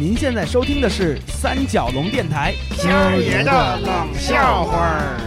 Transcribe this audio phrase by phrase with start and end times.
[0.00, 5.20] 您现在收听的是三角龙电台，宵爷的冷笑话儿。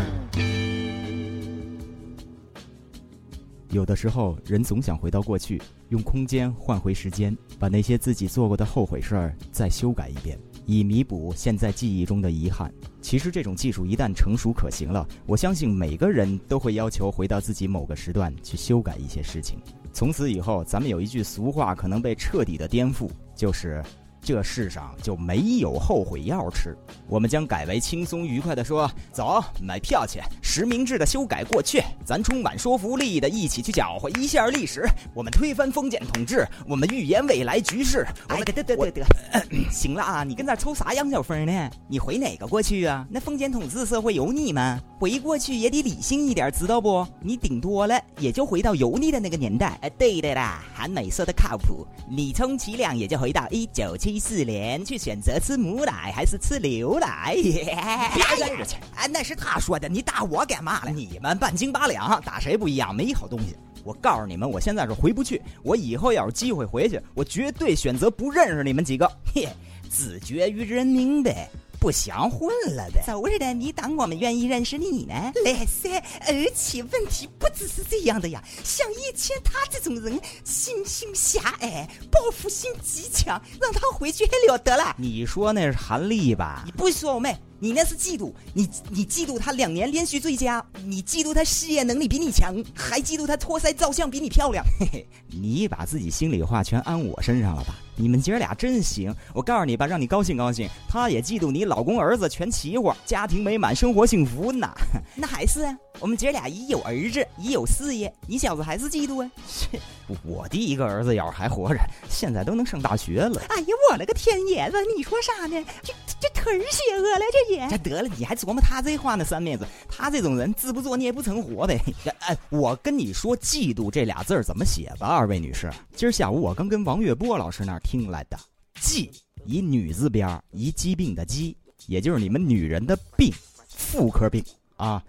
[3.70, 12.74] 有的时候，人总想回到过去，用空间换回时间，把那些自己做过的后悔事儿再修改一遍，以弥补现在记忆中的遗憾。
[13.00, 19.60] 其实，这种技术一旦成熟可行了，我相信每个人都会要求回到自己某个时段去修改一些事情。
[19.94, 23.84] 从此以后，咱们有一句俗话可能被彻底的颠覆，就是。
[24.24, 26.76] 这世上就没有后悔药吃，
[27.08, 39.06] 我们将改为轻松愉快的说：“走，买票去，实名制的修改过去，咱充满说服力的一起去搅和一下历史，我们推翻封建统治，我们预言未来局势。”哎，得得得得得，
[39.70, 41.70] 行了啊，你跟那抽啥羊角风呢？
[41.90, 43.06] 你回哪个过去啊？
[43.12, 44.80] 那封建统治社会有你吗？
[45.00, 47.06] 回过去也得理性一点，知道不？
[47.20, 49.78] 你顶多了也就回到油腻的那个年代。
[49.82, 54.13] 哎，对的啦，韩美说的靠谱，你充其量也就回到一九七。
[54.14, 57.34] 第四连去选择吃母奶还是吃牛奶？
[57.42, 58.76] 别愣着去！
[58.96, 60.92] 哎，那是他说的，你打我干嘛了？
[60.92, 62.94] 你们半斤八两，打谁不一样？
[62.94, 63.56] 没好东西。
[63.84, 65.42] 我告诉你们，我现在是回不去。
[65.64, 69.12] 我以后要是机会回去，我绝对选择不认识你们几个。
[69.34, 69.50] 嘿，
[69.90, 71.50] 自绝于人民呗。
[71.84, 73.04] 不想混了呗？
[73.06, 75.14] 走着的，你当我们愿意认识你呢？
[75.44, 84.96] 来噻，而且问题不只是这样的呀，像以前他这种人，心胸狭隘，报复心极强，让他回去还了得了？
[84.98, 86.64] 你说那是韩立吧？
[86.66, 87.38] 你不说我妹。
[87.64, 94.66] 你那是嫉妒，你你嫉妒他两年连续最佳，你嫉妒他事业能力比你强，还嫉妒他托腮照相比你漂亮。
[94.78, 97.74] 嘿嘿，你把自己心里话全安我身上了吧？
[97.96, 100.68] 你们姐俩真行，我告诉你吧，让你高兴高兴。
[100.90, 104.70] 他也嫉妒你老公儿子全齐活，家庭美满，生活幸福呢。
[105.16, 109.32] 那还是啊，我们姐俩已有儿子，已有事业，你小子还是嫉妒啊？
[110.26, 113.42] 我第一个儿子要是还活着，现在都能上大学了。
[113.48, 114.76] 哎呀，我了个天爷子！
[114.98, 115.64] 你说啥呢？
[115.82, 117.68] 这这忒邪恶了，这也。
[117.70, 119.24] 这得了，你还琢磨他这话呢？
[119.24, 121.80] 三妹子，他这种人，自不作孽不成活呗。
[122.20, 125.72] 哎，我跟你说，嫉妒这俩字怎么写吧，二位女士。
[125.96, 128.38] 今儿下午我刚跟王月波老师那儿听来的。
[128.82, 129.10] 嫉，
[129.46, 131.56] 以女字边一疾病的疾，
[131.88, 133.32] 也就是你们女人的病，
[133.68, 134.44] 妇科病
[134.76, 135.04] 啊。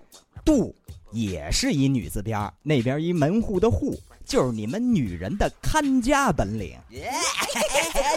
[0.45, 0.73] 妒
[1.11, 3.99] 也是一女字边那边一门户的户。
[4.27, 6.75] 就是你们女人的看家本领，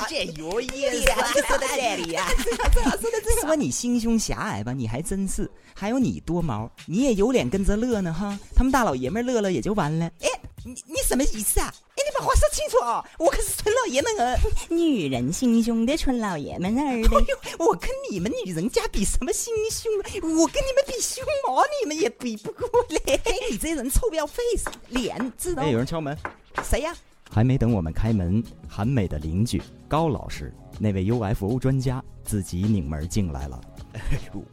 [0.09, 2.27] 这有意思，说的这里呀，
[2.73, 5.49] 说的这说 你心胸狭隘吧，你还真是。
[5.73, 8.37] 还有你多毛，你也有脸跟着乐呢哈？
[8.55, 10.05] 他们大老爷们乐乐也就完了。
[10.21, 10.27] 哎，
[10.65, 11.71] 你你什么意思啊？
[11.95, 13.03] 哎，你把话说清楚啊！
[13.19, 14.39] 我可是纯老爷们儿，
[14.69, 17.35] 女人心胸的纯老爷们儿呗。
[17.59, 19.91] 我跟你们女人家比什么心胸？
[20.21, 23.21] 我跟你们比胸毛，你们也比不过嘞。
[23.51, 25.61] 你这人臭不要 face 脸，知道？
[25.61, 26.17] 哎，有人敲门，
[26.63, 26.95] 谁呀？
[27.37, 33.61] 还没等我们开门，韩美的邻居高老师，那位 UFO 专家自己拧门进来了。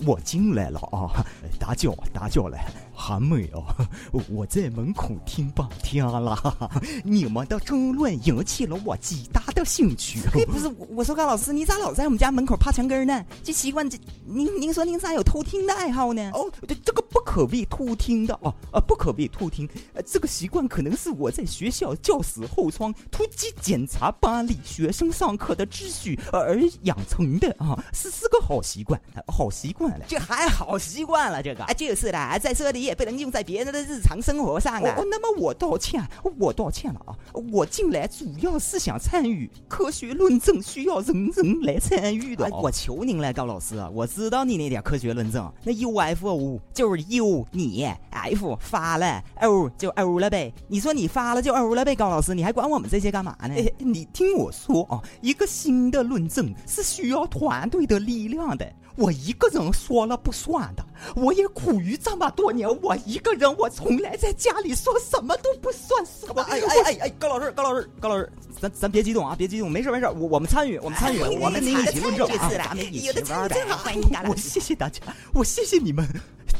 [0.06, 1.24] 我进来了啊！
[1.58, 2.58] 大舅大脚了，
[2.94, 3.64] 韩美哦，
[4.30, 6.70] 我在门口听半天了，
[7.04, 10.20] 你们的争论引起了我极大的兴趣。
[10.32, 13.24] 嘿，不是，我说高老师，你咋老在我们家门口趴墙根呢？
[13.42, 16.30] 这习惯，这您您说您咋有偷听的爱好呢？
[16.32, 19.68] 哦，这这个不可谓偷听的哦啊，不可谓偷听。
[19.92, 29.00] 呃，这个习惯可能是我在学校教室后窗突击检查班里学生上课的秩序而养成的啊，是是个好习惯。
[29.26, 34.94] 好习惯了，这还好习惯了，这个啊，就是的，在这里也不能用在别人的日常生活上啊。
[34.96, 36.02] 哦，那么我道歉，
[36.38, 37.16] 我道歉了啊！
[37.52, 42.48] 我进来主要是想参与科学论证，需要人人来参与的。
[42.62, 50.52] 我求您了，高老师，我知道你那点科学论证，那 UFO 就是 U 你 F 发了 O 就 O 了呗。
[50.68, 53.54] 你说你发了就 O 了呗，高老师，你还管我们这些干嘛呢？
[53.78, 58.70] 你听我说啊，一个新的论证是需要团队的力量的。
[58.96, 60.84] 我一个人说了不算的，
[61.16, 66.42] 我也苦于这么多年，我一个人，我从来在家里说什么都不算什么？
[66.42, 73.56] 哎哎哎哎，高老师，高老师，高老师，咱咱别激动啊，别激动，没事没事，我我们参与，我们参与，我们一起论证啊，咱们一起玩的。
[74.28, 75.00] 我谢谢大家，
[75.32, 76.06] 我谢谢你们，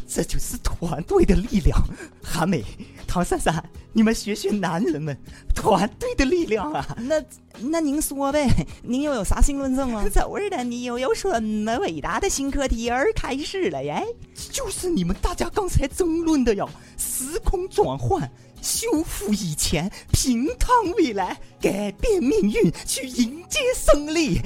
[0.07, 1.79] 这就是团队的力量。
[2.23, 2.65] 韩美、
[3.07, 3.63] 唐珊珊，
[3.93, 5.17] 你们学学男人们
[5.55, 6.97] 团队的力量啊！
[7.01, 7.23] 那。
[7.71, 8.49] 那您说呗，
[8.83, 10.03] 您又有啥新论证吗？
[10.03, 14.05] 就是的，你又有什么伟大的新课题而开始了耶？
[14.51, 18.29] 就是你们大家刚才争论的呀，时空转换，
[18.61, 24.41] 修复以前，平躺未来，改变命运，去迎接胜利。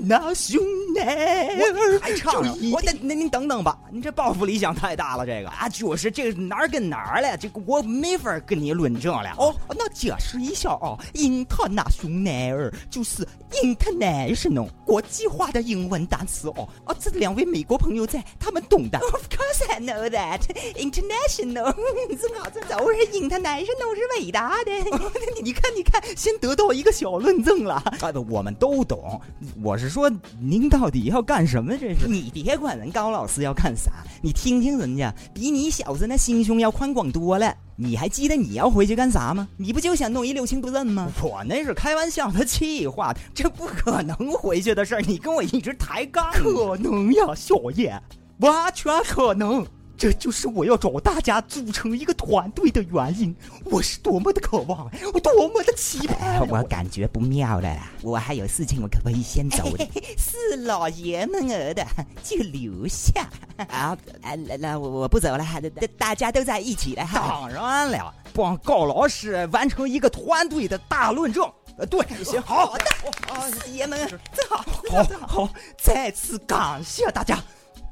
[0.00, 9.34] International，还唱了就一我那那您等等吧，您这抱负理想太大了，这个啊，就是这个哪儿跟哪儿了，这个我没法跟你论证了。
[9.38, 16.68] 哦，那解释一下啊，international 就是 international 国际化的英文单词哦。
[16.86, 18.98] 哦，这两位美国朋友在，他们懂的。
[18.98, 20.40] Of course I know that.
[20.74, 21.74] International，
[22.16, 24.72] 正好正好，我是 international 是伟大的。
[25.42, 27.74] 你看，你看，先得到一个小论证了。
[27.74, 29.20] 啊， 我们都懂。
[29.62, 31.76] 我是说，您到底要干什么？
[31.78, 33.90] 这是你别管人高老师要干啥，
[34.22, 37.54] 你听听人家，比你小子那心胸要宽广多了。
[37.80, 39.48] 你还记得你要回去干啥吗？
[39.56, 41.10] 你不就想弄一六亲不认吗？
[41.22, 45.00] 我那是开玩笑的气话，这不可能回去的事儿。
[45.02, 48.00] 你跟我一直抬杠，可能呀，小叶，
[48.38, 49.64] 完全可能。
[49.98, 53.34] 这就是我要找大家组成一个团队的原因。
[53.64, 56.40] 我是多么的渴望，我多么的期盼。
[56.48, 59.84] 我感觉不妙了啦，我还有事情，我可不可以先走了？
[60.16, 61.84] 是老爷们儿的
[62.22, 63.98] 就留下啊！
[64.22, 67.04] 啊，那那我我不走了，大大家都在一起了。
[67.12, 71.44] 当然了，帮高老师完成一个团队的大论证。
[71.76, 72.84] 呃，对，行，好的，
[73.28, 77.42] 哦，爷们，真好，好，好，再次感谢大家。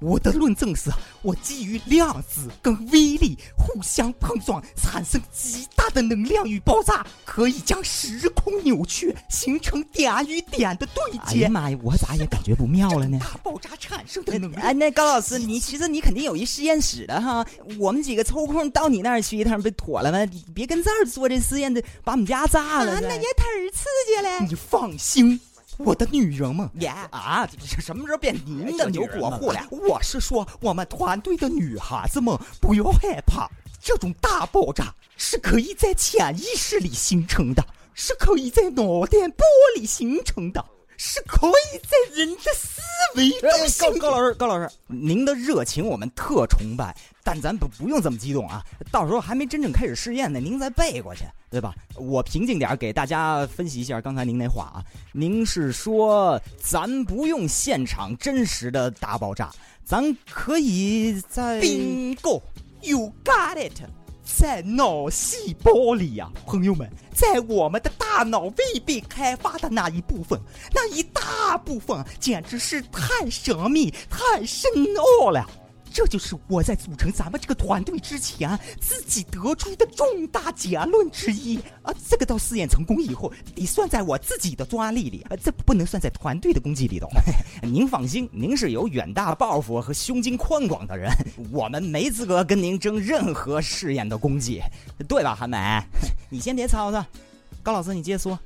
[0.01, 0.91] 我的论证是，
[1.23, 11.21] 我基于量子跟微粒互相碰撞，产生极大的能量与爆炸，可以将时空扭曲，形成点与点的对接。
[11.25, 13.19] 哎呀妈呀，我咋也感觉不妙了呢？
[13.21, 14.63] 大爆炸产生的能量。
[14.63, 17.47] 哎，那高老师，你其实你肯定有一实验室的哈，
[17.79, 20.25] 我们几个抽空到你那儿去一趟，不妥了吗？
[20.27, 22.93] 你别跟这儿做这实验的，把我们家炸了。
[22.93, 24.41] 啊、那也忒刺激了。
[24.47, 25.41] 你放心。
[25.79, 27.49] 我的女人们呀啊！
[27.61, 29.61] 什么时候变您的牛国货了？
[29.71, 33.49] 我是说，我们团队的女孩子们不要害怕，
[33.81, 37.65] 这种大爆炸是可以在潜意识里形成的，
[37.95, 39.45] 是可以在脑电波
[39.77, 40.65] 里形成的，
[40.97, 42.81] 是可以在人的思
[43.17, 43.51] 维中。
[43.99, 48.65] 高高老师，高老师，您的热情我们特崇拜，但咱不不用这么激动啊！
[48.91, 51.25] 到时候还没真正开始试验呢，您再背过去。
[51.49, 51.73] 对吧？
[51.95, 54.85] 我平静点给大家分析一下刚才您那话啊。
[55.13, 59.51] 您是说咱不用现场真实的大爆炸，
[59.83, 63.81] 咱可以在 bingo，you got it，
[64.27, 70.39] 在脑细胞里呀、朋友们，在我们的大脑未被开发的那一部分，
[70.75, 74.69] 那一大部分简直是太神秘、太深
[75.21, 75.49] 奥了。
[75.97, 81.91] 这就是我在组成咱们这个团队之前自己得出的重大结论之一啊！
[82.07, 87.09] 这个到试验成功以后，得算在我自己的专利里，啊，这不能算在团队的功绩里头。
[87.67, 91.11] 您放心，您是有远大抱负和胸襟宽广的人，
[91.51, 94.61] 我们没资格跟您争任何试验的功绩，
[95.09, 95.57] 对吧，韩梅？
[96.29, 97.03] 你先别吵吵，
[97.63, 98.39] 高老师你接着说。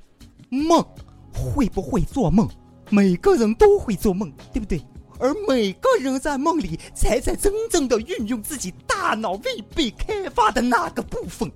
[0.50, 0.80] 梦
[1.34, 2.48] 会不会做梦？
[2.90, 4.80] 每个人都会做梦，对不对？
[5.20, 11.50] 而每个人在梦里，才在真正的运用自己大脑未被开发的那个部分。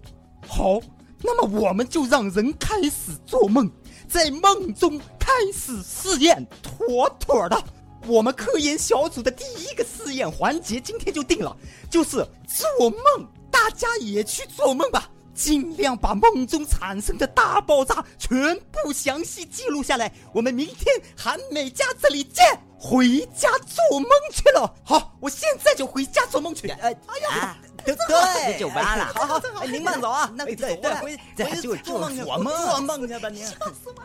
[0.46, 0.78] 好，
[1.22, 3.70] 那么我们就让人开始做梦，
[4.06, 7.60] 在梦中开始试验，妥妥的。
[8.06, 11.56] 我们科研小组的第一个试验环节今天就定了，
[11.90, 12.16] 就是
[12.46, 13.26] 做梦。
[13.50, 20.12] 大家也去做梦吧，尽量把梦中产生的大爆炸全部详细记录下来。
[20.32, 20.86] 我们明天
[21.16, 22.44] 韩美家这里见。
[22.76, 24.74] 回家做梦去了。
[24.84, 26.68] 好，我现在就回家做梦去。
[26.68, 29.10] 呃，哎呀，对对，就完了。
[29.14, 30.30] 好好，哎，您慢走啊。
[30.36, 33.42] 那对对，回回就做梦去，做梦做梦去吧您。
[33.46, 34.02] 笑死我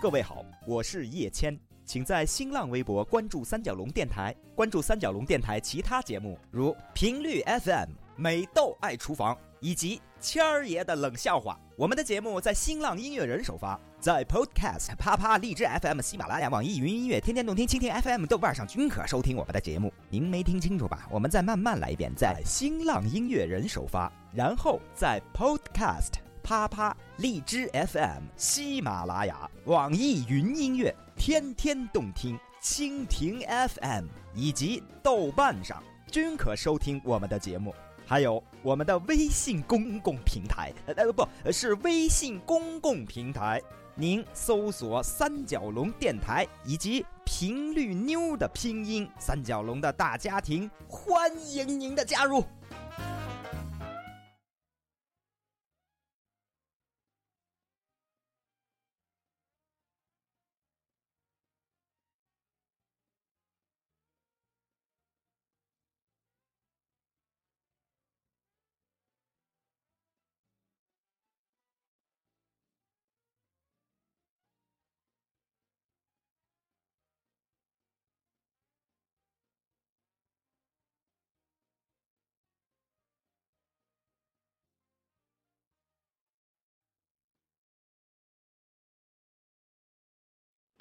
[0.00, 11.58] 各位好，我是叶谦，请在新浪微博关注三角龙电台，关注三角龙电台其他节目，如频率 FM、美豆爱厨房以及谦儿爷的冷笑话。
[11.76, 19.92] 我们的节目在新浪音乐人首发，在 Podcast、啪啪、荔枝 FM、喜马拉雅、网易云音乐、天天动听、蜻蜓 FM、豆瓣上均可收听我们的节目。
[20.08, 21.08] 您没听清楚吧？
[21.10, 26.31] 我们再慢慢来一遍，在新浪音乐人首发，然后在 Podcast。
[26.42, 37.74] 啪啪、荔枝 FM、喜马拉雅、网易云音乐、天天动听、蜻蜓 FM 以及豆瓣上均可收听我们的节目。
[38.04, 43.62] 还有我们的微信公共平台，呃不是微信公共平台，
[43.94, 52.44] 您搜索“三角龙电台”以及“频率妞”的拼音“三角龙”的大家庭，欢迎您的加入。